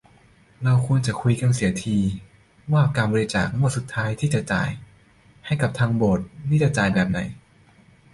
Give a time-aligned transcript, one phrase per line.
[0.63, 1.97] เราควรจะคุยกันเสียที
[2.73, 4.69] ว่าการบริจาคงวดสุดท้ายที่จะจ่าย
[5.45, 7.19] ให้กับโบสถ์นี่จะจ่ายแบบไหน